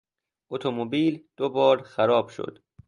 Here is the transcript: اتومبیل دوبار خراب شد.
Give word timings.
اتومبیل 0.51 1.23
دوبار 1.37 1.81
خراب 1.83 2.27
شد. 2.29 2.63